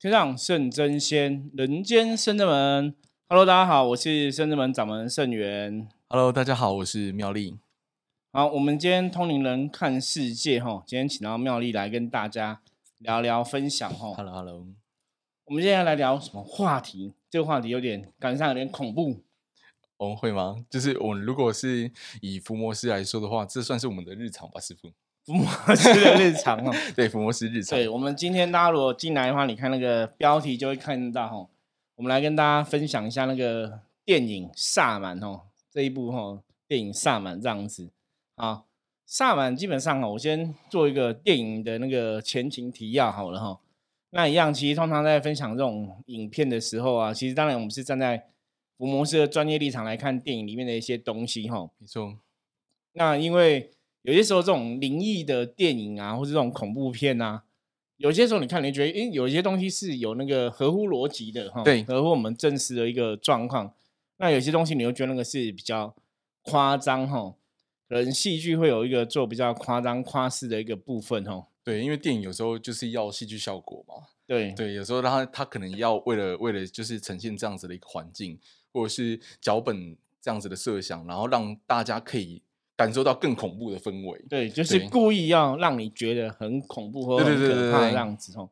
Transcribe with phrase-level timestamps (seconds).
[0.00, 2.94] 天上圣真仙，人间圣真门。
[3.28, 5.86] Hello，大家好，我是圣真门掌门圣元。
[6.08, 7.58] Hello，大家好，我是妙丽。
[8.32, 12.62] 好，我们今天通灵人看世界哈，今天请到妙丽来跟大家
[12.96, 14.14] 聊聊分享哈。
[14.14, 14.68] Hello，Hello。
[15.44, 17.12] 我们今天来聊什么话题？
[17.28, 19.22] 这个话题有点感觉上有点恐怖。
[19.98, 20.64] 我们会吗？
[20.70, 21.92] 就是我们如果是
[22.22, 24.90] 以伏魔师来说的话，这算是我们的日常吧，师傅。
[25.30, 26.74] 伏魔师的日常哦。
[26.96, 27.78] 对，福摩斯日常。
[27.78, 31.46] 对，我们今天大家如果进来的话，你看那个标题就会看到哈。
[31.94, 37.90] 我们来跟大家分享一下那个电影《萨满》哦，这一部哈电影《萨满》这样子
[38.34, 38.64] 啊。
[39.06, 43.60] 萨满基本上哈，我先做一个电影的那个前情提要好了哈。
[44.10, 48.26] 那一样，其实通常在分享这种影片的时候啊，其实当然我们是站在
[48.76, 51.70] 福摩斯的专业立场来看电影里面的一些东西哈。
[51.78, 52.16] 没错。
[52.94, 53.70] 那因为
[54.02, 57.44] 有些时候这种灵异的电影啊，或者这种恐怖片啊，
[57.98, 63.74] 有些时候你看，你觉得诶，有一些东西是有那个合乎逻辑的哈，对合乎我们真实的一个状况。
[64.16, 65.94] 那有些东西你又觉得那个是比较
[66.42, 67.34] 夸张哈，
[67.88, 71.48] 可能戏剧会有一个做比较夸张夸饰的一个部分哈。
[71.62, 73.94] 对，因为电影有时候就是要戏剧效果嘛。
[74.26, 78.38] 对对，有时候他他可能要为了为了就是呈现这样子的一个环境，
[78.72, 82.42] 或者是脚本这样子的设想，然后让大家可以
[82.80, 84.24] 感受到更恐怖的氛围。
[84.26, 88.48] 对，就是故意要让你觉得很恐怖或对很可怕的样子哦。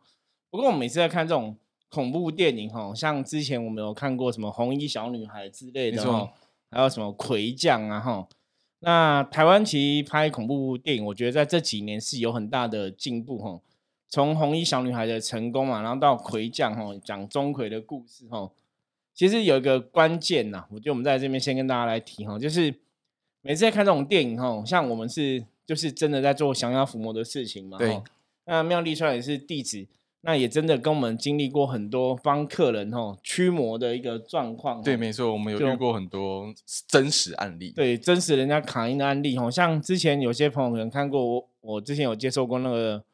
[0.51, 1.57] 不过我们每次在看这种
[1.89, 6.33] 恐怖电影哈，像之前我们有看过什么红衣小女孩之类的没错哈，
[6.71, 8.29] 还有什么魁将啊哈。
[8.81, 13.59] 那台湾其实拍恐怖电影，我觉得在这几年是有很大的进步哈。
[14.11, 18.51] 从红衣小女孩的成功嘛，然后到魁将哈，讲钟馗的故事哈。
[19.15, 22.73] 其实有一个关键呐，我觉得我们在这边先跟大家来提哈，就是
[23.43, 27.79] 每次在看这种电影哈，像我们是就是真的在做降妖伏魔的事情嘛。
[27.79, 28.01] 对，
[28.47, 29.87] 那妙丽虽然也是弟子，
[30.23, 34.85] 那也真的跟我们经历过很多帮客人哈驱魔的一个状况齁。
[34.85, 36.53] 对，没错，我们有就遇过很多
[36.87, 37.71] 真实案例。
[37.71, 43.05] 对，真实人家卡因的案例哈，像之前有些朋友可能看过我，我之前有接受过那个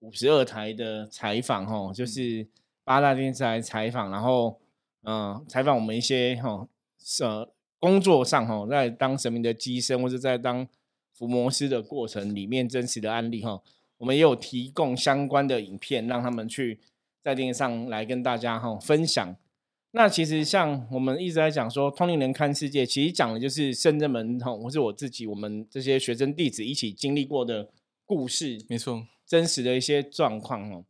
[0.00, 2.46] 五十二台的采访哈，就是
[2.84, 4.58] 八大电视台采访，然后
[5.04, 6.68] 嗯，采访我们一些哈
[7.20, 7.48] 呃
[7.80, 10.68] 工作上哈，在当神明的机身或者在当
[11.12, 13.60] 伏魔师的过程里面真实的案例哈，
[13.98, 16.78] 我们也有提供相关的影片让他们去
[17.22, 19.34] 在电视上来跟大家哈分享。
[19.92, 27.68] 那其实像我们一直在讲说，通灵人看世界，其实讲的就是圣人门哈，或是我自己，我们这些学生弟子一起经历过的
[28.04, 30.84] 故事，没错，真实的一些状况哦。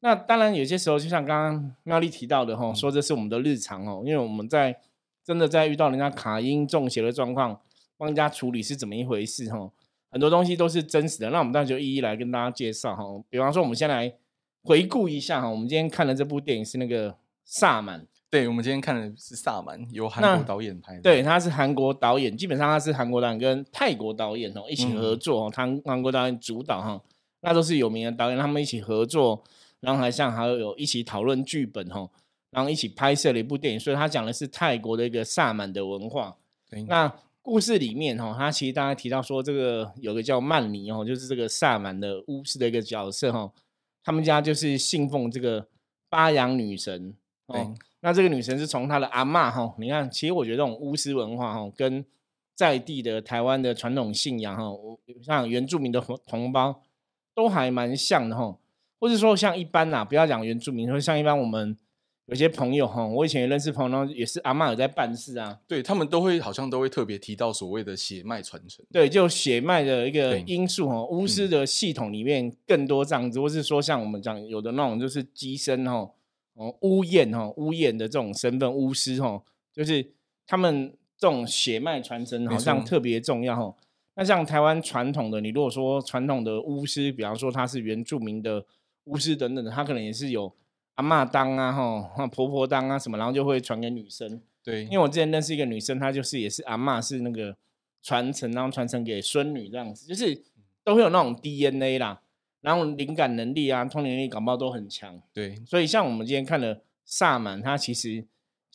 [0.00, 4.78] 那当然，有些时候就像刚刚妙丽提到的哈，说这是我们的日常哦，因为我们在
[5.24, 7.58] 真的在遇到人家卡音中邪的状况，
[7.96, 9.70] 帮人家处理是怎么一回事哈，
[10.10, 11.30] 很多东西都是真实的。
[11.30, 13.02] 那我们当然就一一来跟大家介绍哈。
[13.30, 14.14] 比方说，我们先来
[14.62, 17.10] 回顾一下哈，我们今天看的这部电影是那个
[17.44, 18.00] 《萨满》。
[18.28, 21.00] 对，我们今天看的是《萨满》，由韩那国导演拍的。
[21.02, 27.00] 对，他是韩国导演，基本上他是韩国导演跟泰国导演哦一起合作哦，韩、韩国导演主导哈，
[27.42, 29.44] 那都是有名的导演，他们一起合作，
[29.78, 32.10] 然后还像还有有一起讨论剧本哈，
[32.54, 36.36] 然后一起拍摄了一部电影，所以他讲的是泰国的一个萨满的文化。
[36.86, 43.52] 那故事里面哈，他其实大家提到说这个有个叫曼尼哦，就是这个萨满的巫师的一个角色哈，
[44.02, 45.66] 他们家就是信奉这个
[46.08, 47.14] 巴扬女神
[47.46, 47.74] 哦。
[48.00, 52.04] 那这个女神是从她的阿嬷哈，你看，其实我觉得这种巫师文化哈，跟
[52.54, 56.82] 在地的台湾的传统信仰哈，我像原住民的同同胞
[57.34, 58.56] 都还蛮像的哈，
[58.98, 61.76] 或者说像一般呐、不要讲原住民，说像一般我们
[62.26, 68.84] 有些朋友哈，我以前也认识朋友，然后也是阿嬷有在办事啊，对他们都会好像都会特别提到所谓的血脉传承。
[68.90, 76.10] 对，就血脉的一个因素哈，巫师嗯的系统里面更多这样子，或是说像我们讲有的那种就是机身哈，
[76.54, 80.12] 哦巫验哈，巫验的这种身份，巫师哈，就是
[80.46, 83.76] 他们这种血脉传承好像特别重要哈。
[84.16, 88.64] 那像台湾传统的，你如果说传统的巫师，比方说他是原住民的
[89.04, 90.50] 巫师等等的，他可能也是有
[90.94, 94.40] 阿妈当啊吼，婆婆当啊什么，然后就会传给女生。
[94.62, 97.56] 对，因为我之前认识一个女生，她就是也是阿妈是那个
[98.02, 100.42] 传承，然后传承给孙女这样子，就是
[100.82, 102.22] 都会有那种 DNA 啦，
[102.60, 105.20] 然后灵感能力啊、通灵力、感冒都很强。
[105.32, 108.24] 对，所以像我们今天看的萨满，他其实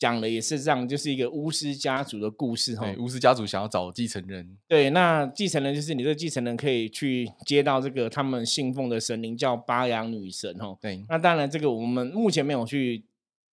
[0.00, 2.96] 讲的也是这样，就是一个巫师家族的故事哈对，。
[2.96, 10.74] 巫师家族想要找继承人，对，那继承人就是你这个继承人可以去接到这个他们信奉的神灵叫巴扬女神哈。
[10.80, 13.04] 对，那当然，这个我们目前没有去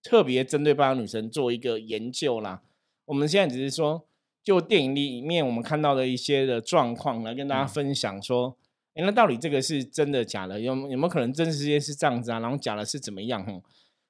[0.02, 2.62] 特别针对巴扬女神做一个研究啦。
[3.04, 4.06] 我们现在只是说，
[4.42, 8.56] 就电影里面我们看到的一些的状况来跟大家嗯分享，说，
[8.94, 10.62] 诶那到底这个是真的假的？
[10.62, 12.40] 有有没有可能真实世界是这样子啊？
[12.40, 13.46] 然后假的是怎么样？
[13.46, 13.62] 吼，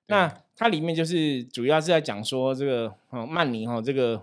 [0.07, 4.21] 那它里面就是主要是在讲说这个哦，曼尼哈这个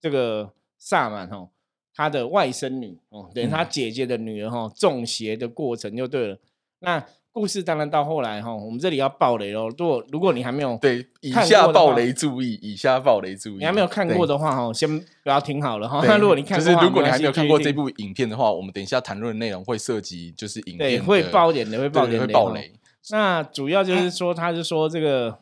[0.00, 1.48] 这个萨满哈，
[1.94, 6.38] 他的外甥女哦，等于他姐姐的女儿哈，中邪的过程就对了。
[6.78, 9.68] 那故事当然到后来哈，我们这里要爆雷喽。
[9.76, 14.88] 如果如果你还没有对以下爆雷注意，以下爆雷注意，你还没有看过的话哈，先
[15.22, 16.02] 不要听好了哈。
[16.06, 22.72] 那如果你看，就是如果你还没有看过这部影片的话，我们等一下谈论的内容会涉及就是影片会爆点的，会爆点会爆雷。
[23.10, 25.38] 那主要就是说，他是说这个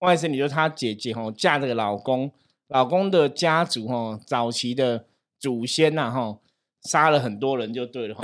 [0.00, 2.30] 外甥女就是她姐姐哦，嫁这个老公，
[2.68, 5.06] 老公的家族哦，早期的
[5.38, 6.38] 祖先呐哈，
[6.82, 8.22] 杀了很多人就对了哈。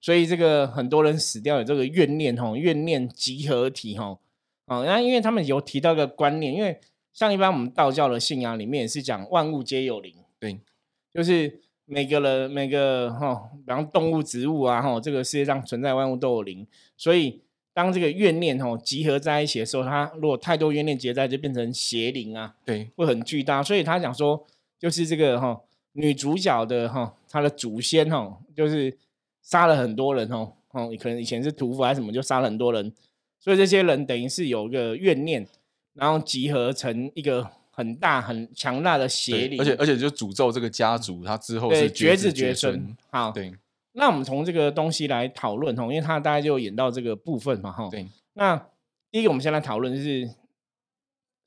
[0.00, 4.16] 所以这个很多人死掉有这个怨念哈，怨念集合体哈，
[4.66, 6.78] 哦，那因为他们有提到一个观念，因为
[7.12, 10.60] 像一般我们道教的信仰里面也是讲万物皆有灵，对，
[11.12, 16.64] 就是每个人每个哈，比方动物、植物啊哈，这个世界上存在万物都有灵，
[16.96, 17.40] 所以
[17.76, 23.62] 当这个怨念哈集合在一起的时候，它如果太多怨念结在，就变成邪灵啊，对，会很巨大。
[23.62, 24.46] 所以他讲说，
[24.78, 25.60] 就是这个哈
[25.92, 28.96] 女主角的哈，她的祖先哈，就是。
[29.48, 32.92] 杀了很多人哦，哦，可能以前是屠夫还是什么，就杀了很多人，
[33.38, 35.46] 所以这些人等于是有一个怨念，
[35.94, 42.96] 然后集合成一个很大很强大的邪灵，而且而且就诅咒这个家族，他之后是绝子绝孙。
[43.08, 43.52] 好，对，
[43.98, 47.88] 那我们从这个东西来讨论哈，因为他大概就演到这个部分嘛，哈。
[47.90, 48.56] 对，那
[49.10, 50.28] 第一个我们先来讨论就是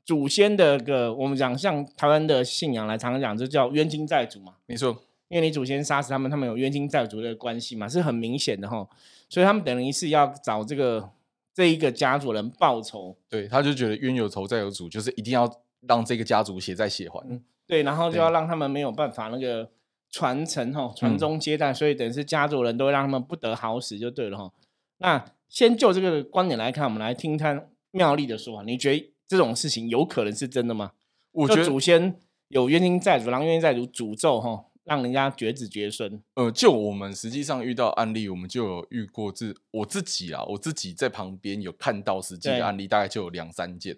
[0.04, 5.04] 祖先的个，我们讲像台湾的信仰来常常讲，就叫冤亲债主嘛，没错。
[5.28, 8.90] 因为你祖先杀死他们，他们有冤亲债主的关系嘛，是很明显的哈，
[9.30, 11.08] 所以他们等于是要找这个
[11.54, 13.16] 这一个家族人报仇。
[13.30, 15.48] 对，他就觉得冤有仇债有主，就是一定要
[15.82, 17.40] 让这个家族血债血还。
[17.68, 19.70] 对，然后就要让他们没有办法那个
[20.10, 24.52] 传承哈，传宗接代，所以等于是家族人都会让他们不得好死就对了哈。
[24.98, 30.92] 那先就这个观点来看，我们来听他妙丽的说法，你觉得这种事情有可能是真的吗？
[31.32, 32.20] 我觉得祖先
[32.50, 34.66] 有冤亲债主，然后冤亲债主诅咒哈。
[34.86, 36.20] 让人家绝子绝孙。
[36.34, 43.96] 呃，就我们实际上遇到案例，我们就有遇过自我自己啊，我自己在旁边有看到实际的案例，大概就有两三件。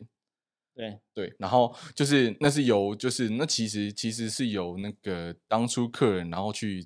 [0.82, 6.84] 对对，然后就是那是由就是那其实其实是由那个当初客人，然后去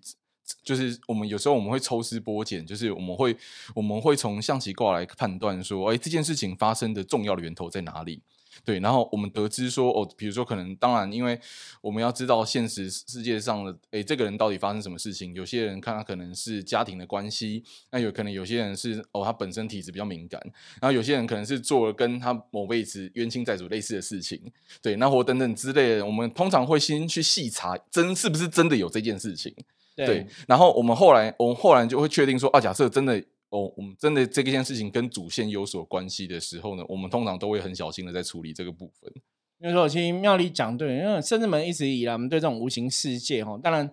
[0.64, 3.38] 就是我们有时候我们会抽丝剥茧，就是我们会
[3.74, 8.22] 我们会从象棋卦来判断说，哎，这件事情发生的重要的源头在哪里。
[8.64, 11.40] 对，然后我们得知说，哦，比如说可能，当然，因为
[11.82, 15.34] 我们要知道现实世界上的，诶，这个人到底发生什么事情？
[15.34, 20.42] 有些人看他可能是家庭的关系，那有可能有些人是哦，他本身体质比较敏感，
[20.82, 24.40] 然后有些人可能是做了跟他某辈子冤亲债主类似的事情，
[24.82, 29.54] 对，那或等等之类的，我们通常会先去细查，真是不是真的有这件事情？
[29.96, 33.24] 对，然后我们后来，我们后来就会确定说，啊，假设真的。
[33.50, 39.12] 哦，我们真的这件事情跟祖先有所关系的时候呢，我们通常都会很小心的在处理这个部分。
[39.60, 43.90] 因为说，其实妙丽讲对，因为甚至们一直以来，我们对这种无形世界哈，当然，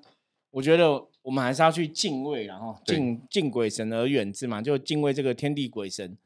[0.51, 6.17] 我觉得我们还是要去敬畏，然后敬敬鬼神而远之嘛，就敬畏这个天地鬼神。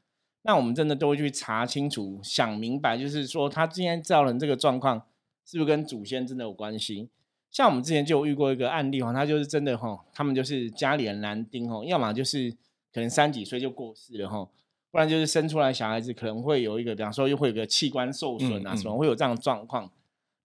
[0.41, 5.03] 那我们真的都会去查清楚、想明白，就是说他今天造成这个状况，
[5.45, 7.09] 是不是跟祖先真的有关系？
[7.51, 12.55] 像我们之前就有遇过一个案例哈，他就是真的哈，他们就是家里人男丁哈，要么就是。
[12.93, 14.49] 可能三几岁就过世了哈，
[14.89, 19.91] 不然就是生出来小孩子可能会有一个，比方说又会有个器官受损啊，什么会有这样的状况。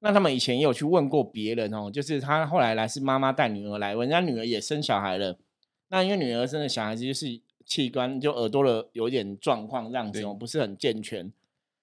[0.00, 5.38] 那他们以前也有去问过别人哦，就是他后来来是妈妈带女儿来，人家女儿也生小孩了。
[5.88, 11.32] 那因为女儿生的小孩子就是器官就耳朵的有点状况这样子哦，不是很健全，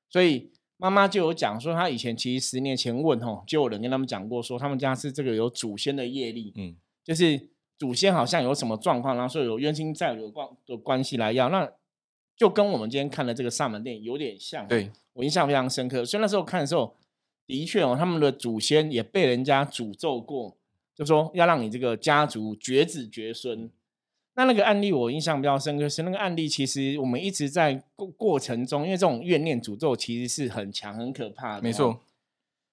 [0.09, 7.49] 所以妈妈就有讲说，她以前其实十年前问哦，就有人跟他们讲过说，他们家是这个有祖先的业力，嗯，就是。
[7.79, 11.71] 祖先好像有什么状况，然后说有冤亲债主关的关系来要，那
[12.35, 14.67] 就跟我们今天看的这个萨满电影有点像。
[14.67, 16.95] 对我印象非常深刻，所以那时候看的时候，
[17.47, 20.57] 的确哦，他们的祖先也被人家诅咒过，
[20.93, 23.71] 就说要让你这个家族绝子绝孙。
[24.35, 31.99] 那那个案例我印象比较深刻，是那个案例其实我们一直在过过程中，因为这种怨念诅咒其实是很强很可怕的，没错。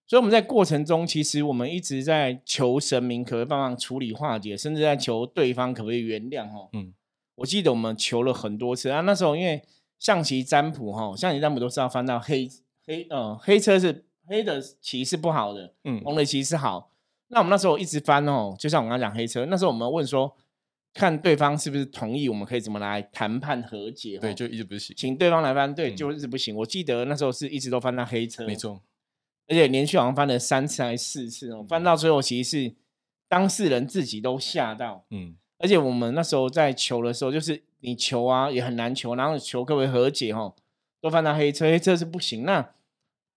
[0.06, 6.68] 所以我们在过程中，其实我们一直在求神明可不可以帮忙处理化解，甚至在求对方可不可以原谅哦。
[6.74, 6.94] 嗯，
[7.34, 9.00] 我记得我们求了很多次啊。
[9.00, 9.62] 那时候因为
[9.98, 12.48] 象棋占卜哈，象棋占卜都是要翻到黑
[12.86, 16.92] 黑呃黑车是黑的棋是不好的，嗯，红的棋是好。
[17.28, 20.36] 那我们那时候一直翻哦，就像我刚刚讲黑车，那时候我们问说，
[20.94, 24.18] 看对方是不是同意，我们可以怎么来谈判和解？
[24.18, 26.54] 对，就一直不行，请对方来翻，对，就一直不行。
[26.54, 28.80] 我记得那时候是一直都翻到黑车，没错。
[29.48, 32.74] 而且连续好像翻了三次还是四次哦，翻到最后其实是
[33.28, 40.54] 当事人自己都吓到，嗯，而且我们那时候在求的时候，就是你求啊也很难求，然后求各位和解哦，
[41.00, 42.44] 都翻到黑车，黑车是不行。
[42.44, 42.72] 那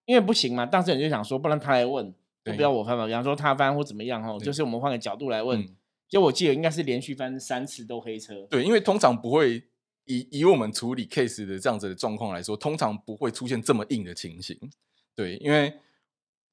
[0.04, 2.12] 因为不行嘛，当事人就想说，不然他来问，
[2.44, 5.60] 就不要我翻嘛，比方说他翻或怎么样哦，就是我们换个角度来问。
[5.60, 5.76] 嗯
[6.20, 9.62] 我记得应该是连续翻三次都黑车，对，因为通常不会
[10.06, 14.58] 以以我们处理 case 的这样子的状况来说，通常不会出现这么硬的情形。
[15.14, 15.72] 对，因为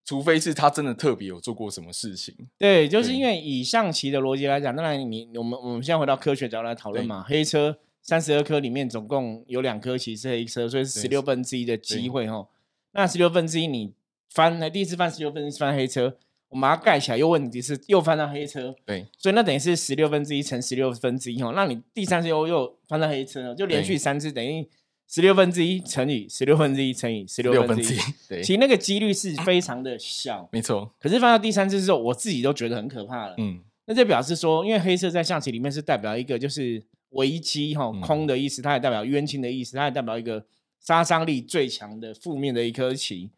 [0.08, 2.34] 除非是他真的特别有做过什么事情。
[2.58, 12.48] 对，就是因为以上棋的逻辑来讲，当然你我们我们现在回到科学角度来讨论嘛，黑车三十二颗里面总共有两颗棋是黑车，所以是十六分之一的机对会哈。
[12.94, 13.92] 那十六分之一你
[14.34, 16.16] 翻，第一次翻十六分之一翻黑车，
[16.48, 21.52] 我们把它盖起来，又问题是又翻到黑车，对所以那等于是十六分之一乘十六分之一哈。
[21.54, 24.66] 那你第三次又又翻到黑车，就连续三次，等于
[25.08, 27.98] 十六分之一乘以十六分之一乘以十六分之一
[28.28, 30.50] 对其，实那个几率是非常的小。
[30.52, 33.36] 没错，可是放到第三次之后，我自己都觉得很可怕了。
[33.38, 40.46] 嗯，那这表示说，因为黑色在象棋里面是代表一个就是危机哈嗯空的意思，它也代表冤情的意思，它也代表一个
[40.82, 43.30] 杀伤力最强的负面的一颗棋，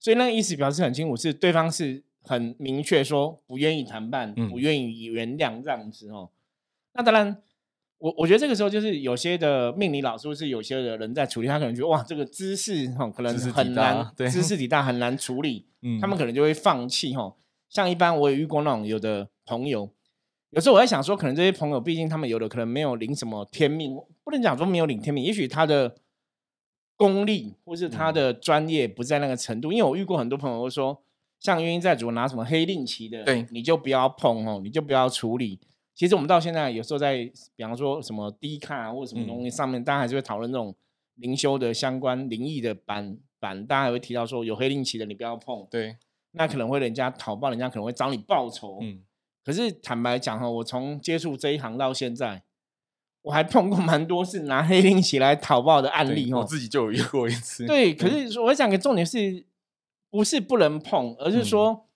[0.00, 6.30] 所以那个意思表示很清楚，是对方是很明确说不愿意谈判，嗯不愿意原谅这样子哦。
[6.94, 7.40] 那当然，
[8.02, 17.32] 我我觉得这个时候就是有些的命理老师或是有些的人在处理，他可能觉得哇，这个知识哈可能知识体很大难，对姿势体大很难处理，嗯他们可能就会放弃哈。
[17.68, 19.88] 像一般我也遇过那种有的朋友，
[20.50, 23.94] 有时候我在想说，可能这些朋友毕竟他们有的可能没有领什么天命，
[24.24, 25.94] 不能讲说没有领天命，也许他的
[26.96, 29.70] 功力或是他嗯的专业不在那个程度。
[29.72, 31.04] 因为我遇过很多朋友都说，
[31.38, 35.60] 像冤亲债主拿什么黑令旗的，对你就不要碰哦，你就不要处理。
[35.94, 40.74] 其实我们到现在有时候在，比方说什么低卡、啊、或者什么东西上面，大家还是会讨论这种
[41.16, 45.96] 灵修的相关灵异的版版，大家还会提到说有黑令旗的你不要碰，对，
[46.32, 48.78] 那可能会人家讨报，人家可能会找你报仇。
[48.80, 49.00] 嗯，
[49.44, 52.42] 可是坦白讲哈，我从接触这一行到现在，
[53.22, 56.38] 我还碰过蛮多是拿黑令旗来讨报的案例哦。
[56.38, 57.66] 我自己就有遇过一次。
[57.66, 59.44] 对，可是我讲个重点是，
[60.08, 61.86] 不是不能碰，而是嗯说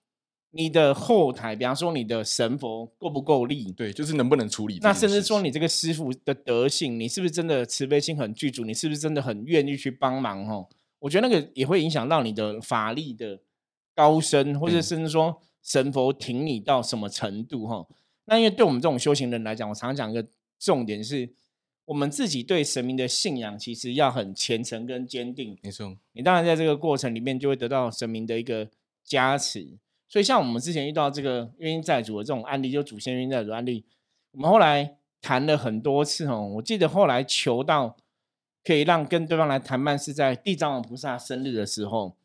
[0.51, 4.93] 你的后台，比方说你的神佛够不够力，对，就是能不能处理那。
[4.93, 8.63] 甚至说你这个师傅的德性，你是不是真的慈悲心很具足？
[8.63, 10.47] 你是不是真的很愿意去帮忙？
[10.47, 10.67] 哦，
[10.99, 13.39] 我觉得那个也会影响到你的法力的
[13.93, 17.67] 高深，或者嗯甚至说神佛挺你到什么程度？
[17.67, 17.85] 哈，
[18.25, 20.25] 那因为对我们这种修行人来讲，我常常讲一个
[20.57, 21.29] 重点是，
[21.85, 25.57] 我们自己对神明的信仰其实要很虔诚跟坚定。
[25.61, 28.69] 没错，你当然在这个过程里面就会得到神明的一个
[29.03, 29.77] 加持。
[30.09, 33.85] 所以像我们之前遇到这个冤亲债主的这种案例，就祖先冤亲债主的案例，
[34.31, 36.47] 我们后来谈了很多次哦。
[36.55, 37.97] 我记得后来求到
[38.63, 42.15] 可以让跟对方来谈判是在地藏王菩萨生日的时候，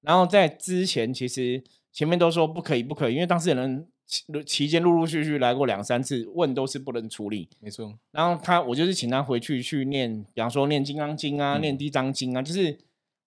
[0.00, 7.48] 然后在之前其实前面都说不可以不可以，因为当事人期期间陆陆续续来过两三次，问都是不能处理。
[7.60, 12.78] 没错，然后他，我就是请他回去去念，比方说念《金刚经》啊，念《嗯地藏经》啊，就是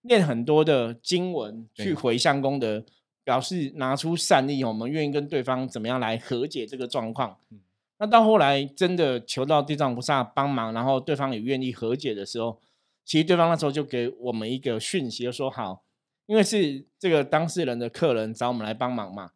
[0.02, 2.84] 念很多的经文去回向功德，
[3.24, 7.38] 表示拿出善意，我们愿意跟对方怎么样来和解这个状况。
[7.52, 7.60] 嗯
[8.04, 12.60] 那到后来真的求到地藏菩萨帮忙，然后对方也愿意和解的时候，
[13.06, 15.84] 其实对方那时候就给我们一个讯息，就说好，
[16.26, 19.30] 因为是这个当事人的客人找我们来帮忙嘛，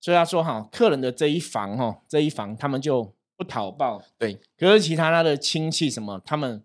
[0.00, 6.62] 所以他说好，客人的这一房哦，这一房他们就不讨报，对，可是其他他的亲戚什么，他们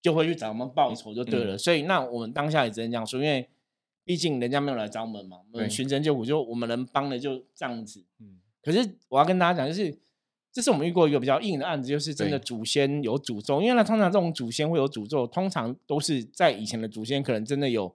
[0.00, 1.56] 就会去找我们报仇就对了。
[1.56, 3.48] 嗯所以那我们当下也只能这样说，因为
[4.04, 8.04] 毕竟人家没有来找我们嘛，我们寻声救苦，就我们能帮的就这样子。
[8.18, 9.96] 嗯，可是我要跟大家讲，就是
[10.52, 17.94] 这是我们遇过一个比较硬的案子，就是真的祖先有诅咒，因为呢，通常这种祖先会有诅咒，通常都是在以前的祖先可能真的有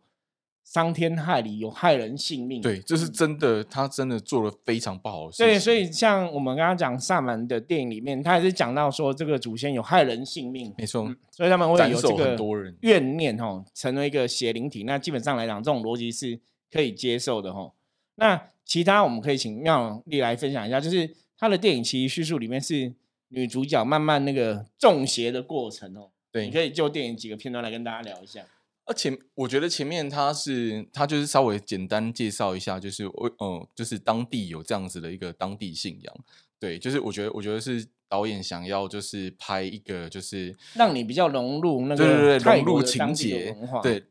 [0.65, 2.59] 伤天害理，有害人性命。
[2.59, 5.45] 对，这是真的，他真的做了非常不好的事情。
[5.45, 12.75] 对，所以像我们刚刚讲萨满的电影里面，他也是讲到说这个祖先有害人性命，没错，嗯所以他们会有这个很多人。
[12.81, 14.83] 怨念哦，成为一个邪灵体。
[14.83, 16.39] 那基本上来讲，这种逻辑是
[16.71, 17.71] 可以接受的哦。
[18.15, 22.91] 那其他我们可以请妙丽来分享一下，就是他的电影其实叙述里面是
[23.27, 26.09] 女主角慢慢那个中邪的过程哦。
[26.31, 28.41] 对你可以就电影几个片段来跟大家聊一下。
[28.85, 36.15] 而且我觉得前面他是他就是稍微简单介绍一下，就是我呃，就是当地有这样子的一个当地信仰。
[36.59, 44.03] 对，就是我觉得我觉得是导演想要就是拍一个就是让你比较融入那个对对对融入情节，对。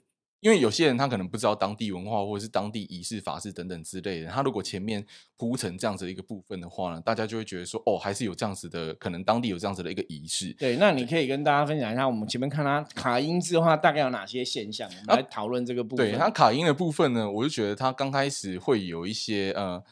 [0.45, 5.03] 因为有些人他可能不知道当地文化或者是当地仪式法事等等之类的，他如果前面
[5.39, 10.53] 铺成这样子的一个部分的话呢，大家就会觉得说，哦，还是有这样子的，可能当地有这样子的一个仪式。
[10.59, 16.07] 对，那你可以跟大家分享一下，我们前面看他卡音字的话大概有哪些现象，我们来讨论这个部分。
[16.07, 19.83] 啊对它卡音的部分呢，我就觉得他刚开始会有一些呃，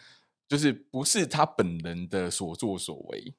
[0.46, 3.32] 就是不是他本人的所作所为，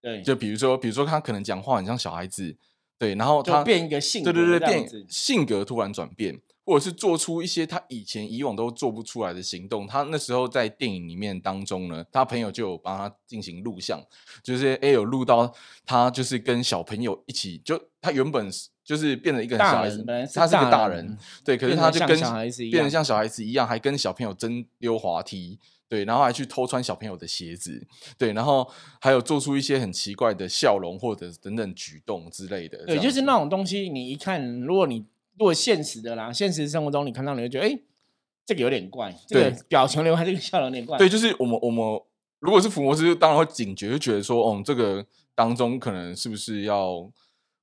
[0.00, 2.56] 对，就比如说，比如说他可能讲话很像小孩子，
[2.96, 6.38] 对，然后他就变一个性格对对对，变性格突然转变，
[6.70, 9.88] 或者是做出一些他以前以往都做不出来的行动。
[9.88, 14.00] 他那时候在电影里面当中呢，他朋友就有帮他进行录像，
[14.40, 15.52] 就是哎有录到
[15.84, 18.48] 他就是跟小朋友一起，就他原本
[18.84, 25.58] 就是变成一个小孩子，他是个大人，对，可是他就跟变成像小孩子一样，还跟小朋友争溜滑梯。
[25.88, 27.84] 对，然后还去偷穿小朋友的鞋子，
[28.16, 28.64] 对，然后
[29.00, 32.86] 还有做出一些很奇怪的笑容或者等等举动之类的。
[32.86, 35.04] 对，就是那种东西，你一看，如果你
[35.40, 37.78] 如果现实的啦，现实生活中你看到，你会觉得，哎，
[38.44, 40.98] 这个有点怪，这个表情流还这个笑容有点怪。
[40.98, 41.82] 对，就是我们我们
[42.40, 45.02] 如果是福摩斯，当然会警觉，就觉得说，哦，这个
[45.34, 47.10] 当中可能是不是要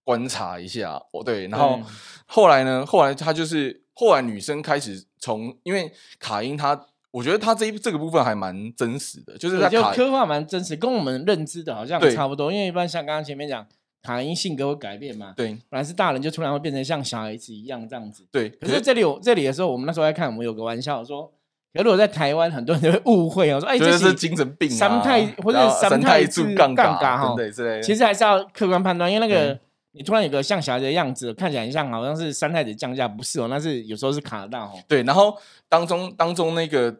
[0.03, 0.99] 观察一下？
[1.13, 1.79] 哦，对，然后
[2.25, 6.87] 后来呢，后来他就是后来女生开始从，因为卡因她。
[7.11, 12.51] 我觉得他这一这个部分还蛮真实的，就是他刻画蛮真实，跟我们认知的好像差不多。
[12.51, 13.65] 因为一般像刚刚前面讲，
[14.03, 18.25] 卡因性格会改变嘛，对，本来是大人就突然会变成像小孩子一样这样子。
[18.31, 21.31] 对，可是这里有这里的时候，我们那时候在看，我们有个玩笑说，
[21.73, 27.81] 可如果在台湾，很多人就会误会哦，说哎，这是精神病，三太或者三太子杠杠哈，对之类。
[27.81, 29.59] 其实还是要客观判断，因为那个
[29.91, 34.73] 你突然有个像小孩子的样子，看起来像好像是三太子降价，不是哦，那是有时候是卡到哦。
[34.87, 35.37] 对，然后
[35.67, 36.95] 当中当中那个。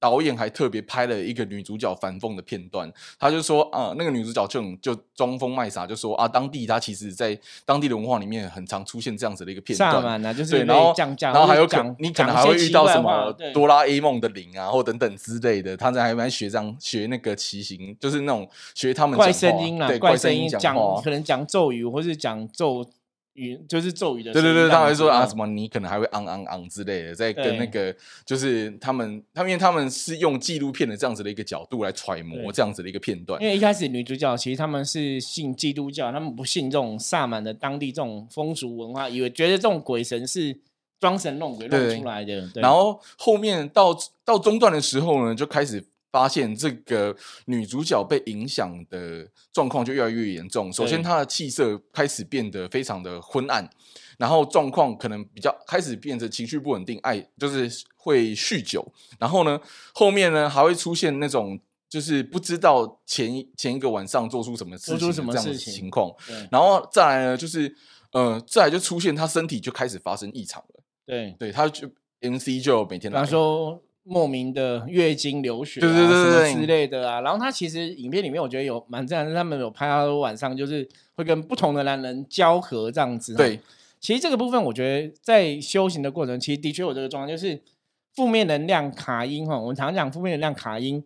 [0.00, 10.02] 导演还特别拍了一个女主角反讽的片段，他就说啊，那个女主角就就装疯卖傻，就说啊，当地她其实在当地的文化里面很常出现这样子的一个片段，
[10.58, 22.86] 对，然后然后还有可你可能还会遇到什么哆啦 A 梦的灵啊，或等等之类的，他在还蛮学这样学那个骑行，就是那种学他们怪声音啊，怪声音讲可能讲咒语或是讲咒。
[23.38, 27.94] 语就是咒语的，对对对，他还说啊什么，你可能还会昂昂昂之类的，在跟那个
[28.26, 33.40] 就是他们，他们因为他们是用纪录片的这样子的一个角度来揣摩这样子的一个片段。
[33.40, 40.58] 因为一开始女主角其实他们是信基督教，他们不信这种萨满的当地这种风俗文化，以为觉得这种鬼神是
[40.98, 42.50] 装神弄鬼弄出来的。
[42.56, 45.84] 然后后面到到中段的时候呢，就开始。
[46.10, 47.14] 发现这个
[47.46, 50.72] 女主角被影响的状况就越来越严重。
[50.72, 53.68] 首先，她的气色开始变得非常的昏暗，
[54.16, 58.90] 然后状况可能比较开始变得情绪不稳定，爱就是会酗酒。
[59.18, 59.60] 然后呢，
[59.92, 66.10] 后面呢还会出现那种就是不知道前前一个晚上做出什么事情这样的情况。
[66.50, 67.74] 然后再来呢，就是
[68.12, 70.82] 呃，再来就出现她身体就开始发生异常了。
[71.04, 71.86] 对，对，她就
[72.20, 73.82] MC 就每天，他说。
[74.10, 83.34] 莫名的月经流血啊，什么之类的啊，然后他其实影片里面我觉得有蛮这样，他们有拍到晚上就是会跟不同的男人交合这样子。
[83.34, 83.60] 对，
[84.00, 87.60] 其实这个部分我觉得在修行的过程，其实的确有这个状况，就是
[88.14, 89.60] 负面能量卡音哈。
[89.60, 91.04] 我们常讲负面能量卡音，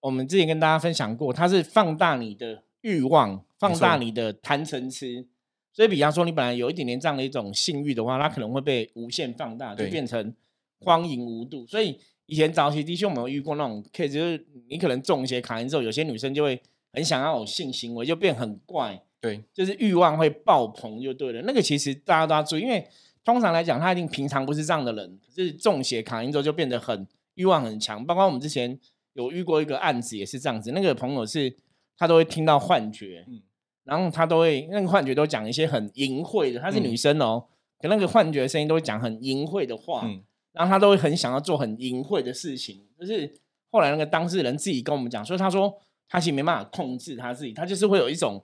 [0.00, 5.24] 我们之前跟大家分享过，它是放大你的欲望，放大你的贪嗔痴。
[5.72, 10.34] 所以，比方说你本来有一点点这样的一种性欲的话，它可能会被无限放大，就变成
[10.80, 11.64] 荒淫无度。
[11.68, 11.96] 所以。
[12.26, 16.60] 以前早期的确我们有遇过那种 case，就是你可能中一些卡因之后，有些女生就会
[16.92, 21.42] 很想要有性行为，就变很怪，对，就是欲望会爆棚就对了。
[21.42, 22.86] 那个其实大家都要注意，因为
[23.24, 28.04] 通常来讲，他一定平常不是这样的人，可是中邪卡因之后就变得很欲望很强。
[28.06, 28.78] 包括我们之前
[29.12, 31.54] 有遇过一个案子也是这样子，那个朋友是
[31.98, 33.42] 他都会听到幻觉，嗯，
[33.84, 37.44] 然后他都会那个幻觉都讲一些很淫秽的，她是女生哦，
[37.78, 40.08] 可那个幻觉声音都会讲很淫秽的话。
[40.54, 43.30] 然后他都会很想要做很淫秽的事情，就是
[43.70, 48.42] 后来那个当事人自己跟我们讲，说他说他其实没办法控制他自己，他就是会有一种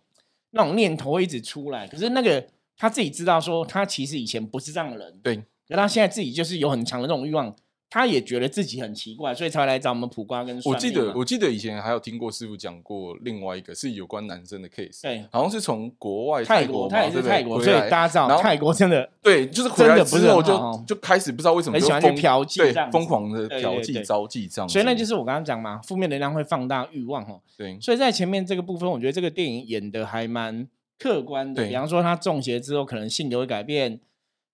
[0.51, 2.47] 那种念头会一直出来，可是那个
[2.77, 7.57] 他自己知道说他其实以前不是这样的人，对，可他现在自己就是有很强的那种欲望。
[7.91, 10.57] 他也觉得自己很奇怪，所以才来找我们普瓜跟。
[10.65, 24.69] 我记得，我记得以前还有听过师傅讲过另外一个是有关男生的 case，对，好像是从国外泰国，他也是泰国，所以大家知道泰国真的对，就是回来之后就就开始不知道为什么很喜欢去嫖妓，对，疯狂的嫖妓招妓这样。
[24.69, 27.41] 所以那就是我刚刚讲嘛，负面能量会放大欲望哦。
[27.59, 31.67] 对，所以在前面这个部分，我觉得这个电影演的还蛮客观的。
[31.67, 33.99] 比方说他中邪之后，可能性格会改变。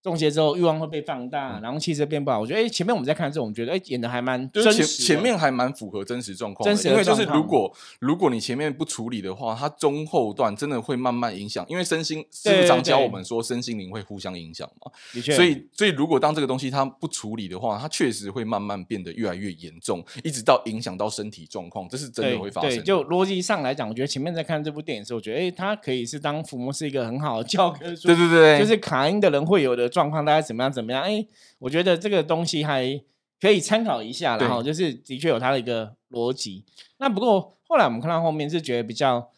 [0.07, 2.39] 中邪之后欲望会被放大，然后气质变不好。
[2.39, 4.87] 我觉得，哎，前面我们在看的时候，我们觉得，哎，演的还蛮真实。
[4.87, 11.67] 前面还蛮符合真实状况，因为就是如果如果你前面不处理的话，它中后段真的会慢慢影响。
[11.69, 14.93] 因为身心师傅常教我们说，身心灵会互相影响嘛。
[15.13, 22.81] 的确所以，所以如果当这个东西它不处理的话，它确实会慢慢变得越来越严重，一直到影响到身体状况，这是真的会发生。
[22.85, 28.07] 就逻辑上来讲，我觉得前面在看这部电影的时候，我觉得，哎，它可以是当抚摸是一个很好的教科书。
[28.07, 29.91] 对对对，就是卡因的人会有的。
[29.97, 30.71] 状况大概怎么样？
[30.71, 31.03] 怎么样？
[31.03, 31.27] 哎，
[31.59, 33.01] 我觉得这个东西还
[33.41, 36.65] 可以参考一下，然后就是的确有它的一个逻辑。
[36.99, 39.31] 那不过后来我们看到后面是觉得比较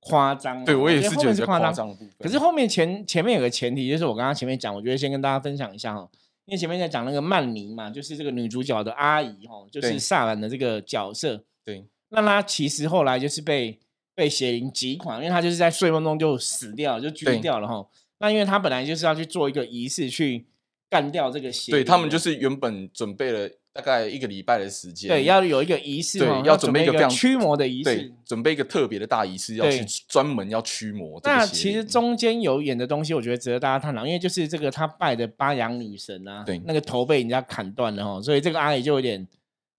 [0.00, 1.94] 夸张，对我也是觉得夸张。
[2.18, 6.08] 可是后面前前面有个前提，就是我刚刚前面讲，我觉得先跟大家分享一下哈。
[6.46, 11.44] 因为前面在讲那个曼妮嘛，就是这个女主角的阿姨哦，就是对萨兰的这个角色。
[11.64, 13.78] 对那她其实后来就是被
[14.14, 17.84] 被邪灵击垮，因为她就是在睡梦中就死掉，就对狙掉了哈。
[18.18, 20.46] 那因为他本来就是要去做一个仪式去
[20.88, 28.12] 干掉这个邪灵，对他们就是原本准备了大概一个礼拜的时间，对要有一个仪式对，要准备一个非常驱魔的仪对式。
[28.24, 39.28] 准备一个特别的大仪式，要去专门要驱魔那其实中间有演的东西，我觉得值得大家探讨，因为就是这个他拜的巴扬女神啊，对那个头被人家砍断了哈，所以这个阿姨就有点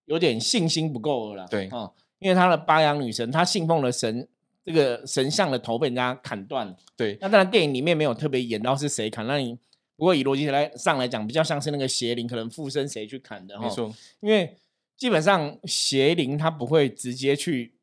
[0.06, 4.28] 有点信心不够了啦，对哦，因为他的巴扬女神，他信奉的神
[4.68, 7.18] 这个神像的头被人家砍断，对。
[7.22, 9.58] 那当然电影里面没有特别演到是谁砍，那你
[9.96, 14.58] 不过以逻辑来上来讲，比较像是那个邪灵可能附身谁去砍的哈，没错，因为
[14.98, 17.76] 基本上邪灵它不会直接去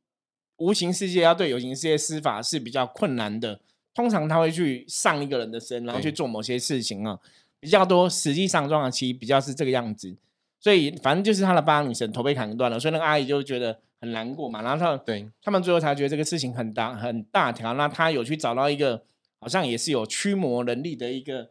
[0.59, 3.59] 无形世界要对有形世界施法是比较困难的，
[3.95, 7.19] 通常他会去上一个人的身，然后去做某些事情啊，
[7.61, 8.11] 比较多。
[8.11, 10.15] 实际上状况其实比较是这个样子，
[10.61, 15.27] 所以反正就是他的八女神头被砍断了，所以那个阿姨就觉得很难过嘛，然后他对。
[15.43, 19.03] 他们最后才觉得这个事情很大很大条，那他有去找到一个
[19.41, 21.51] 好像也是有驱魔能力的一个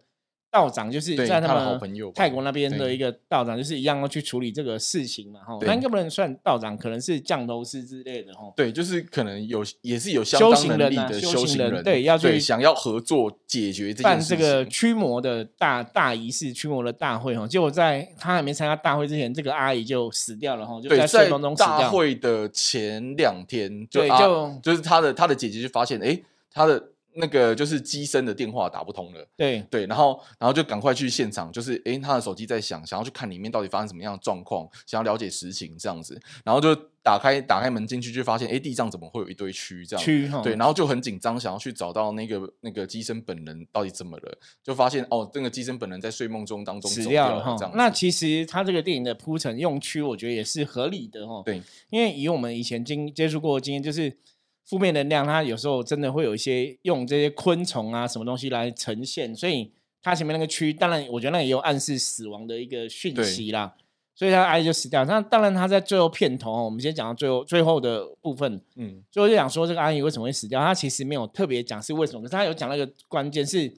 [0.54, 1.80] 道长，就是在他们
[2.14, 8.54] 泰国那边的一个道长，就是一样要去处理这个事情嘛，哈，对那应该不能算道长，可能是降头师之类的，哈。
[8.56, 14.64] 对，就是可能有也是有相修当行能力的修行人对要去想要合作解决这办这个。
[14.66, 21.90] 驱魔的大大仪式、驱魔的大会哈，结果在他还没参加大会之前，这个阿姨就死掉了哈，就，在睡梦中死大掉。
[21.90, 26.20] 会的前两天，就就就是他的他的姐姐就发现，哎，
[26.52, 26.84] 他的
[27.16, 29.28] 那个就是机身的电话打不通了。
[29.36, 40.06] 对对，然后然后就赶快去现场，就是诶，他的手机在响，想要去看里面到底发生什么样的状况，想要了解实情这样子，然后就打开打开门进去，就发现诶，地上怎么会有一堆蛆这样？
[40.06, 47.74] 蛆哈，对，然后就很紧张，想要去找到那个那个机身本人到底怎么了，就发现哦，那个机身本人在睡梦中当中死走掉了这样。。
[47.76, 51.42] 那其实他这个电影的铺陈用蛆，我觉得也是合理的哈。
[51.46, 54.18] 对，因为以我们以前经接触过的经验，就是
[54.66, 59.72] 负面能量，它有时候真的会有一些用这些昆虫啊什么东西来呈现，所以
[60.02, 63.76] 它前面那个区，当然我觉得那也有暗示死亡的一个讯息啦。
[64.16, 65.04] 所以他阿姨就死掉。
[65.06, 70.62] 那当然，他在最后片头哦，我们先讲到最后最后的部分，嗯，最后就讲说这个阿姨为什么会死掉。
[70.62, 73.74] 他其实没有特别讲是为什么，可是他有讲那个关键是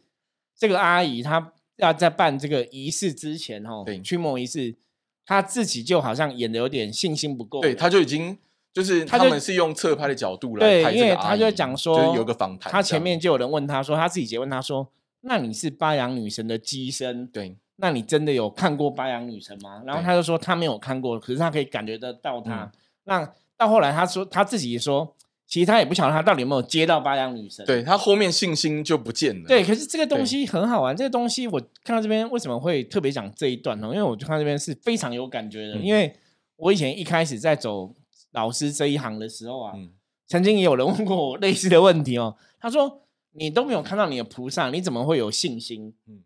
[0.53, 4.75] 这个阿姨她要在办这个仪式之前哦对，驱魔仪式，
[5.25, 7.61] 她自己就好像演的有点信心不够了。
[7.61, 8.37] 对，他就已经
[8.75, 14.85] 就是他们是用侧拍的角度来拍这个阿因为他就姨讲说就是有个访谈，他前面就有人问他说，他自己姐问他说
[15.21, 22.63] ：“那你是巴扬女神的机身，对那你真的有看过巴扬女神吗？”然后他就说他没有看过，可是他可以感觉得到他。
[22.63, 22.71] 嗯
[23.07, 27.63] 那到后来他说他自己也说，其实他也不晓得他到底有没有接到巴阳女神。
[27.63, 29.47] 对，他后面信心就不见了。
[29.47, 30.97] 对，可是这个东西很好玩。
[30.97, 33.87] 这个东西我看到这边为什么会特别讲这一段呢？
[33.89, 36.11] 因为我就看这边是非常有感觉的，嗯因为
[36.55, 37.93] 我以前一开始在走
[38.35, 39.89] 老师这一行的时候啊，嗯，
[40.27, 42.35] 曾经也有人问过我类似的问题哦。
[42.59, 43.01] 他说
[43.33, 46.21] ：“你都没有看到你的菩萨，你怎么会有信心？”嗯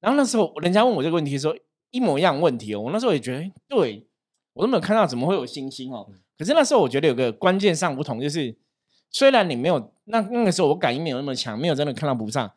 [0.00, 1.56] 然后那时候人家问我这个问题的时候，
[1.90, 2.80] 一模一样的问题哦。
[2.80, 4.06] 我那时候也觉得，诶对
[4.52, 6.06] 我都没有看到，怎么会有信心哦？
[6.08, 8.56] 嗯可是那时候我觉得有个关键上不同，就是
[9.10, 12.54] 虽然你没有那那个时候我感应没有那么强，没有真的看到菩萨，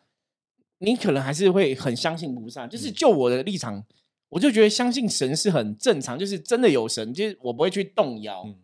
[0.77, 2.67] 你可能还是会很相信菩萨。
[2.67, 3.83] 就是嗯就我的立场，
[4.29, 8.43] 我就觉得相信神是很正常，就是真的有神，就是我不会去动摇。
[8.45, 8.55] 嗯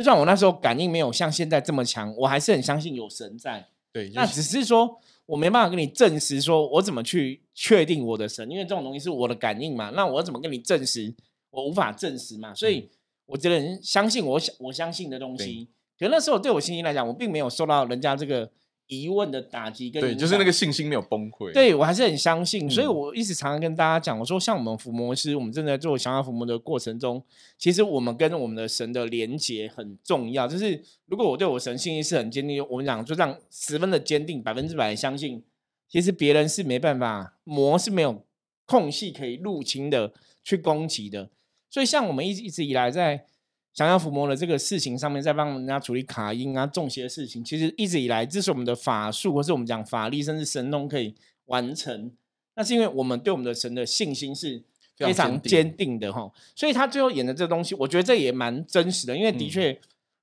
[0.00, 3.68] 就算我那时候感应没有像现在这么强，我还是很相信有神在。
[3.92, 9.90] 对，就那只是说我没办法跟你证实，说我怎么去确定我的神，因为这种东西是我的感应嘛。
[9.90, 11.14] 那我怎么跟你证实？
[11.50, 12.54] 我无法证实嘛。
[12.54, 12.88] 所以嗯
[13.26, 15.68] 我只能相信我想我相信的东西。
[15.98, 18.50] 可那时候对我信心来讲，我并没有受到人家这个
[18.90, 21.52] 疑问的打击跟对，就是那个信心没有崩溃。
[21.52, 27.22] 对我还是很相信，所以嗯我一直常常跟大家讲，我说像我们伏魔师，我们正在做降妖伏魔的过程中，
[27.56, 30.48] 其实我们跟我们的神的连接很重要。
[30.48, 35.42] 就是如果我对我神信心是很坚定，我们讲就这样十分的坚定，百分之百地相信，
[35.88, 38.24] 其实别人是没办法，魔是没有
[38.66, 41.30] 空隙可以入侵的，去攻击的。
[41.70, 43.26] 所以像我们一直一直以来在
[43.72, 51.14] 降妖伏魔的这个事情上面，在帮人家处理卡音啊、中邪的事情，其实一直以来，这是我们的法术，或是我们讲法力，甚至神通可以
[51.46, 52.10] 完成。
[52.56, 54.62] 那是因为我们对我们的神的信心是
[54.96, 56.30] 非非常常坚坚定的哈。
[56.54, 59.80] 所以他最后演的这东西，我觉得这也蛮真实的，因为的嗯确，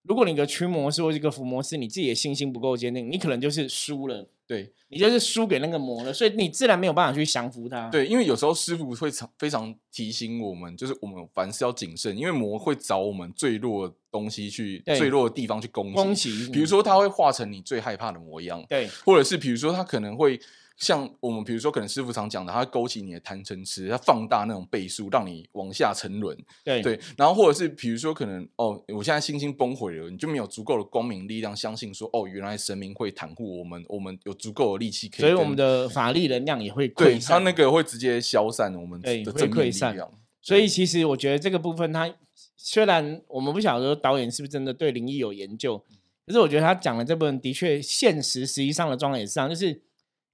[0.07, 4.27] 如果你一个驱魔师或一个伏魔师，你自己的信心不够坚定，你可能就是输了。
[4.47, 7.89] 对你就是输给那个魔了，所以你自然没有办法去降服它。
[7.89, 15.93] 对，因为有时候师傅会常非常提醒我们，就是我们凡事要谨慎，因为魔会找我们最弱的东西去最弱的地方去攻击。
[15.93, 20.39] 攻击，比如说，他会化成你最害怕的模样，对或者是比如说，他可能会
[20.77, 26.37] 像我们，比如说，可能师傅常讲的，它勾起你的贪嗔痴，它放大那种倍数，让你往下沉沦。
[26.63, 35.21] 对对，然后或者是比如说，可能哦，我现在信心崩毁了，你就没有足够的光明力量，相信说哦，原来神明会袒护我们，我们有足够的力气可以。
[35.21, 37.17] 所以我们的法力能量也会对。
[37.17, 40.11] 它那个会直接消散我们对会的正面力溃散量。
[40.43, 42.13] 所以其实我觉得这个部分，它
[42.55, 45.83] 虽然我们不晓得导演是不是真的对灵异有研究，
[46.27, 49.81] 可是我觉得他讲的这部分的确现实实际上的状况也是这样，就是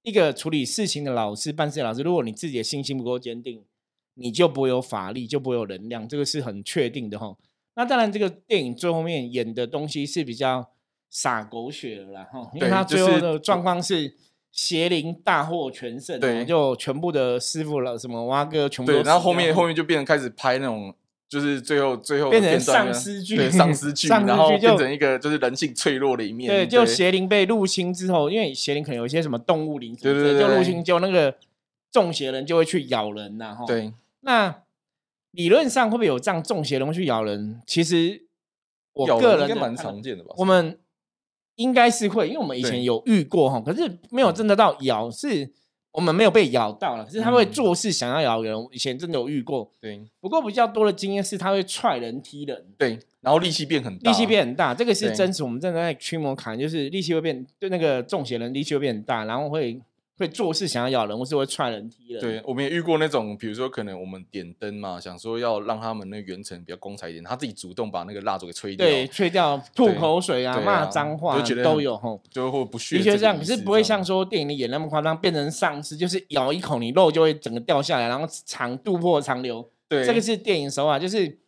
[0.03, 3.63] 一个处理事情的老师、办事的老师，如果你自己的信心不够坚定，
[4.13, 7.35] 你就不会有法力，就不会有能量，这个是很确定的哈。
[7.75, 10.69] 那当然，这个电影最后面演的东西是比较
[11.09, 14.15] 洒狗血了啦哈，因为他最后的状况是。
[14.55, 20.95] 邪灵大获全胜哦，对就全部的师傅了，什么蛙哥全部对，然后后面后面就变成开始拍那种，
[21.33, 26.47] 就是最后最后变成丧尸剧对丧尸剧， 丧尸然后剧变成一个就是人性脆弱的一面。
[26.47, 31.35] 对，就邪灵被入侵之后，因为邪灵可能有一些什么动物灵对对对对就入侵，就那个
[31.91, 33.91] 中邪人就会去咬人呐、哈。，对
[34.21, 34.61] 那
[35.31, 37.59] 理论上会不会有这样中邪人会去咬人？
[37.65, 38.27] 其实
[38.93, 40.35] 我个人应该蛮常见的吧？
[40.37, 40.77] 我们
[41.55, 45.51] 应该是会，因为我们以前有遇过哈，可是没有真的到咬，是
[45.93, 48.67] 我们没有被咬到了，可是他会嗯做事想要咬人。
[48.71, 52.65] 以前真的有遇过，对不过比较多的经验是他会踹人、踢人。
[52.77, 55.43] 对，然后力气变很大，力气变很大，这个是真实。
[55.43, 59.79] 我们正在驱魔砍，就是力气会变，对那个中邪人力气会变很大，然后会
[60.17, 62.21] 会做事想要咬人，或是会踹人、踢人。
[62.21, 72.21] 对，我们也遇过那种，比如说可能我们点灯嘛，想说要让他们那个圆程比较光彩一点，他自己主动把那个蜡烛给吹掉，对，吹掉、吐口水啊、对骂啊脏话都有吼。
[72.29, 72.97] 就会不屑。
[72.97, 79.67] 的确这样，可是不会像说电影里演那么夸张，变成丧尸，就是咬一口你肉就会整个掉下来，然后肠渡破肠流。
[79.89, 81.39] 对这个是电影手法，就是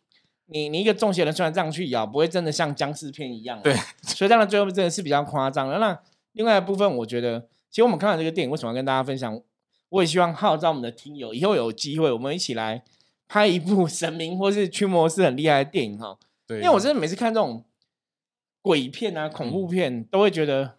[0.46, 3.60] 你你一个中邪人虽然这样去咬，不会真的像僵尸片一样。
[3.62, 5.78] 对，所以当然最后真的是比较夸张的。
[5.78, 5.98] 那
[6.32, 9.38] 另外一部分，我觉得其实我们看到这个电影，为什么要跟大家分享？
[9.90, 12.82] 我也希望号召我们的听友，以后有机会我们一起来
[13.28, 16.18] 拍一部 神明或是驱魔师很厉害的电影哈。
[16.46, 17.66] 对，因为我真的每次看这种
[18.62, 20.78] 鬼片啊、恐嗯怖片，都会觉得，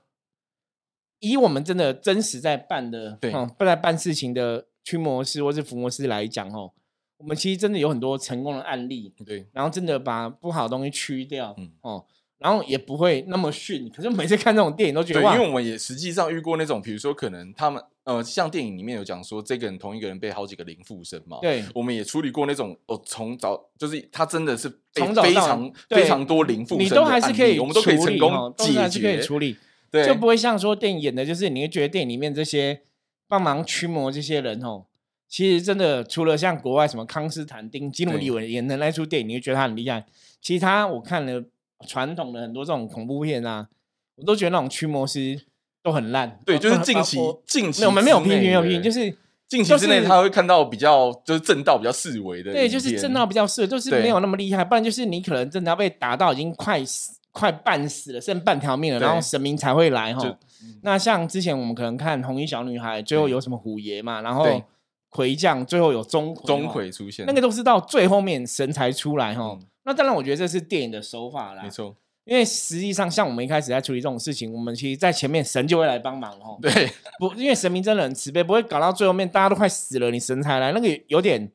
[1.20, 6.74] 以我们真的真实在办的，对哦，不在办事情的驱魔师或是伏魔师来讲，哦，
[7.18, 12.08] 我们其实真的有很多成功的案例，对然后真的把不好的东西驱掉，嗯哦，
[12.40, 13.90] 然后也不会那么逊。
[13.90, 29.58] 可是每次看这种电影都觉，得对，因为我们也实际上遇过那种，比如说可能他们呃，像电影里面有讲说，这个人同一个人被好几个灵附身嘛，对我们也处理过那种哦，从早就是他真的是被从早到非常对非常多灵附身你都还是可以例我们都可以成功解都是还是可以决，处理，
[29.92, 32.82] 对，就不会像说电影演的，就是你会觉得电影里面这些
[33.28, 34.86] 帮忙驱魔这些人哦，
[35.28, 40.06] 其实真的除了像国外什么康斯坦丁、基努对里维演的那出电影，你会觉得他很厉害。
[40.40, 41.44] 其他我看了
[41.86, 43.68] 传统的很多这种恐怖片啊，
[44.16, 45.40] 我都觉得那种驱魔师
[45.84, 46.40] 都很烂。
[46.46, 49.16] 对，就是近期近期我们没有批评，没有批评，就是
[49.48, 54.02] 近期就是之内他会看到比较就是正道比较四维的对，就是正道比较适合，就是对。
[54.02, 60.40] 没有那么厉害，不然就是你可能真的要被打到已经快死、快半死了，剩半条命了，然后神明才会来就哈。
[60.82, 64.64] 那像之前我们可能看红衣小女孩，最后有什么虎爷嘛，然后对。
[65.10, 69.66] 魁将最后有钟馗钟馗，馗出现，那个都是到最后面神才出来哈嗯。
[69.88, 71.96] 那当然，我觉得这是电影的手法啦没，错，
[72.26, 76.60] 因为实际上像我们一开始在处理这种事情，我们其实在前面神就会来帮忙哦。
[76.62, 81.50] 对不，因为神明真的很慈悲，不会搞到最后面大家都快死了，你神才来，那个有点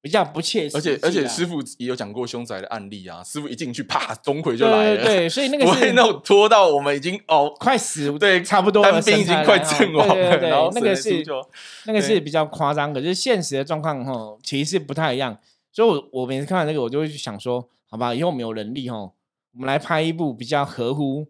[0.00, 11.24] 比较不切实而且际而且师傅也有讲过凶宅的案例啊，师傅一进去啪钟馗就对来了，对对，所以那个 不会是那种拖到我们已经哦快死，对差不多了，单兵已经快阵亡了，然后那个是
[11.86, 15.36] 那个是比较夸张，可是现实的状况哈，其实是不太一样。
[15.72, 21.26] 所以我，我每次看完这个，我就会去想说，好吧，以后我们有能力哈，我们来拍一部比较合乎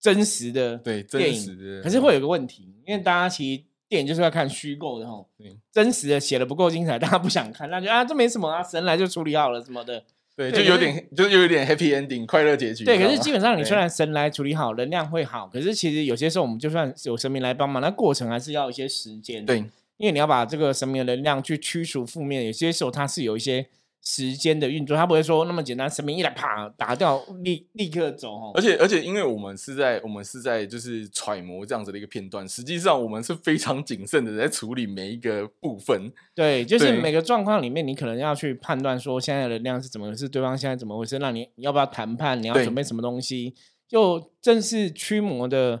[0.00, 1.76] 真实的对电真实影。
[1.76, 10.04] 的，可是会有个问题，因为大家其实电影就是要看虚构的哈对，真实的写的不够精彩，大家不想看，那就啊这没什么啊，神来就处理好了什么的。
[10.34, 19.44] 对，就有点就是有点 happy ending 快乐结局，对，可是基本上你虽然神来处理好，能量会好，可是其实有些时候我们就算有神明来帮忙，那过程还是要一些时间。
[19.44, 19.62] 对
[20.02, 23.64] 因为你要把这个神明的能量去驱除负面，有些时候它是有一些
[24.02, 28.60] 时间的运作，它不会说那么简单，神明一来啪打掉，立立刻走哦而。
[28.60, 36.12] 且而且，因为我们是在我们是在就是揣摩这样子的一个片段，实际上我们是非常谨慎的在处理每一个部分。
[36.34, 43.54] 对，就是每个状况里面，你可能要去判断说现在的能量是怎么回事，对方现在怎么回事，那你你要不要谈判，你要对准备什么东西，
[43.86, 45.80] 就正是驱魔的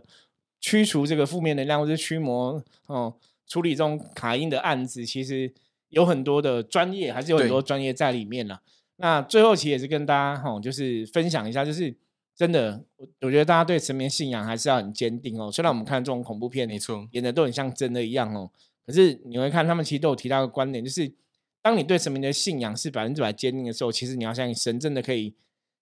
[0.60, 3.16] 驱除这个负面能量，或者驱魔哦，
[3.52, 5.52] 处理这种卡因的案子，其实
[5.90, 8.62] 有很多的专业，还是有很多专业在里面了。
[8.96, 11.94] 那最后其实也是跟大家哈，就是分享一下，就是
[12.34, 15.52] 真的，我我觉得大家对神明信仰还是要很坚定哦。
[15.52, 18.50] 虽然我们看这种恐怖片，没错，演的都很像真的一样哦，
[18.86, 21.12] 可是你会看他们其实都有提到一个观点，就是
[21.60, 25.34] 当你对神明的信仰是百分之百坚定的时候，其实你要相信神真的可以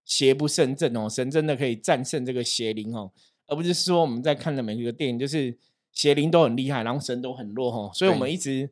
[0.04, 3.12] 邪不胜正哦，神真的可以战胜这个邪灵哦。
[3.46, 5.56] 而不是说我们在看的每一个电影，就是
[6.00, 7.90] 邪灵都很厉害，然后神都很弱哈。
[7.92, 8.70] 所以我们一直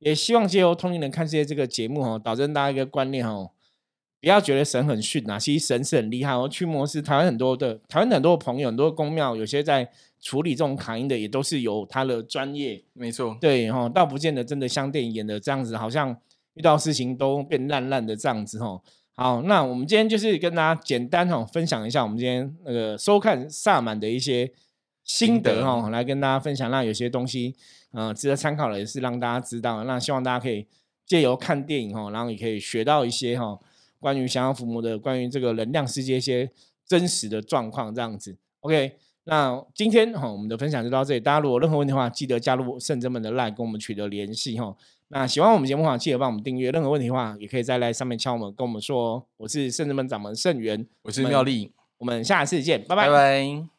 [0.00, 3.50] 也希望借由通灵人看世界这个节目哈，导正大家一个观念哈，
[4.20, 6.46] 不要觉得神很逊啊，其实神是很厉害哦。
[6.46, 12.82] 驱魔师台湾很多的台湾很多的朋友，很多公庙，有些在处理这种卡音的，也都是有他的专业。
[12.92, 16.14] 没错，对哈，倒不见得真的像电影演的这样子，好像
[16.54, 18.82] 遇到事情都变烂烂的这样子哈。
[19.14, 24.52] 好，那我们今天就是跟大家简单哈分享一下我们今天那个收看萨满的一些
[25.06, 26.70] 心得哈，来跟大家分享。
[26.70, 27.54] 那有些东西
[27.92, 29.84] 呃值得参考的，也是让大家知道。
[29.84, 30.66] 那希望大家可以
[31.06, 33.58] 借由看电影哈，然后也可以学到一些哈
[34.00, 36.50] 关于降妖伏魔的、关于这个能量世界一些
[36.84, 38.36] 真实的状况这样子。
[38.60, 38.92] OK，
[39.24, 41.20] 那今天哈我们的分享就到这里。
[41.20, 44.76] 大家如果有任何问题的话，记得加入圣真门的 line 跟我们取得联系哈。
[45.08, 46.72] 那喜欢我们节目的话，记得帮我们订阅。
[46.72, 49.24] 任何问题的话，也可以在来上面敲我们，跟我们说。
[49.36, 53.75] 我是圣真门掌门圣元，我是妙丽，我们下次见，拜拜拜。